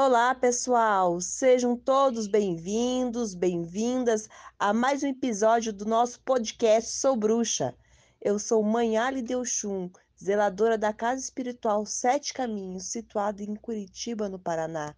[0.00, 1.20] Olá, pessoal!
[1.20, 7.74] Sejam todos bem-vindos, bem-vindas a mais um episódio do nosso podcast Sou Bruxa.
[8.22, 14.38] Eu sou Mãe Ali Delchum, zeladora da Casa Espiritual Sete Caminhos, situada em Curitiba, no
[14.38, 14.94] Paraná.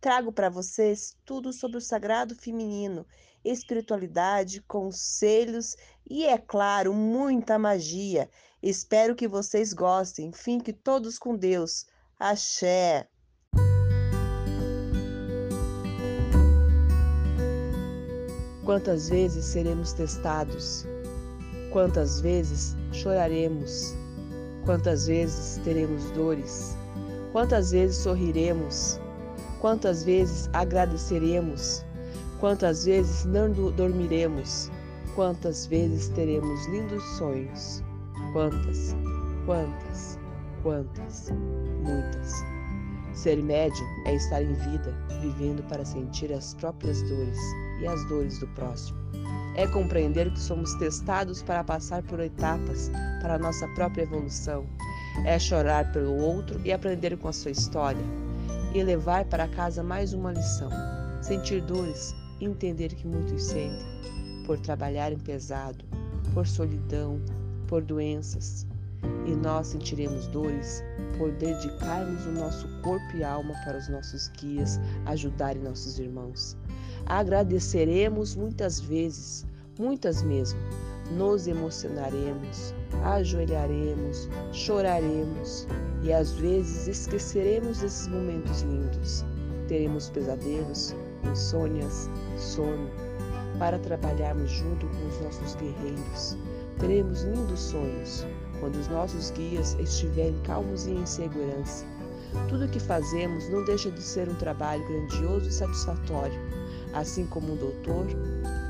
[0.00, 3.04] Trago para vocês tudo sobre o sagrado feminino,
[3.44, 5.74] espiritualidade, conselhos
[6.08, 8.30] e, é claro, muita magia.
[8.62, 10.30] Espero que vocês gostem.
[10.30, 11.86] Fiquem todos com Deus.
[12.20, 13.08] Axé!
[18.64, 20.86] Quantas vezes seremos testados?
[21.70, 23.94] Quantas vezes choraremos?
[24.64, 26.74] Quantas vezes teremos dores?
[27.30, 28.98] Quantas vezes sorriremos?
[29.60, 31.84] Quantas vezes agradeceremos?
[32.40, 34.70] Quantas vezes não dormiremos?
[35.14, 37.82] Quantas vezes teremos lindos sonhos?
[38.32, 38.96] Quantas,
[39.44, 40.18] quantas,
[40.62, 41.30] quantas,
[41.82, 42.42] muitas.
[43.12, 47.38] Ser médium é estar em vida, vivendo para sentir as próprias dores
[47.84, 48.98] e as dores do próximo.
[49.54, 52.90] É compreender que somos testados para passar por etapas
[53.22, 54.66] para a nossa própria evolução.
[55.24, 58.02] É chorar pelo outro e aprender com a sua história.
[58.74, 60.70] E levar para casa mais uma lição.
[61.22, 63.86] Sentir dores entender que muitos sentem,
[64.46, 65.84] por trabalharem pesado,
[66.32, 67.20] por solidão,
[67.66, 68.66] por doenças.
[69.26, 70.82] E nós sentiremos dores
[71.18, 76.56] por dedicarmos o nosso corpo e alma para os nossos guias ajudarem nossos irmãos.
[77.06, 79.44] Agradeceremos muitas vezes,
[79.78, 80.58] muitas mesmo.
[81.10, 82.74] Nos emocionaremos,
[83.04, 85.66] ajoelharemos, choraremos
[86.02, 89.22] e às vezes esqueceremos esses momentos lindos.
[89.68, 90.94] Teremos pesadelos,
[91.30, 92.08] insônias,
[92.38, 92.88] sono,
[93.58, 96.38] para trabalharmos junto com os nossos guerreiros.
[96.80, 98.26] Teremos lindos sonhos
[98.60, 101.84] quando os nossos guias estiverem calmos e em segurança.
[102.48, 106.63] Tudo o que fazemos não deixa de ser um trabalho grandioso e satisfatório
[106.94, 108.06] assim como um doutor,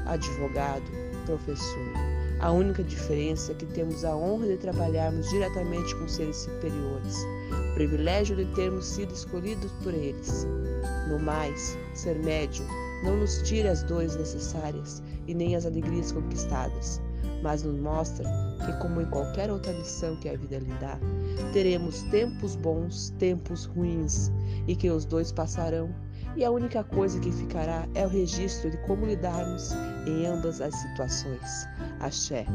[0.06, 0.84] advogado,
[1.26, 1.92] professor.
[2.40, 7.16] A única diferença é que temos a honra de trabalharmos diretamente com seres superiores,
[7.70, 10.46] o privilégio de termos sido escolhidos por eles.
[11.08, 12.66] No mais, ser médium
[13.04, 17.00] não nos tira as dores necessárias e nem as alegrias conquistadas,
[17.42, 18.24] mas nos mostra
[18.64, 20.98] que, como em qualquer outra lição que a vida lhe dá,
[21.52, 24.30] teremos tempos bons, tempos ruins,
[24.66, 25.94] e que os dois passarão
[26.36, 29.72] e a única coisa que ficará é o registro de como lidarmos
[30.06, 31.68] em ambas as situações.
[32.00, 32.46] Axé.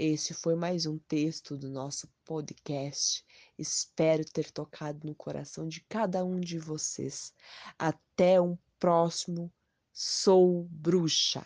[0.00, 3.26] Esse foi mais um texto do nosso podcast.
[3.58, 7.34] Espero ter tocado no coração de cada um de vocês.
[7.76, 9.52] Até um próximo
[9.92, 11.44] Sou Bruxa.